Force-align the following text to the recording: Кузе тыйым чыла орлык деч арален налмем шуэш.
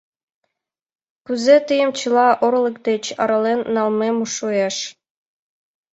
Кузе 1.25 1.55
тыйым 1.67 1.91
чыла 1.99 2.27
орлык 2.45 2.77
деч 2.87 3.03
арален 3.21 3.59
налмем 3.75 4.17
шуэш. 4.35 4.75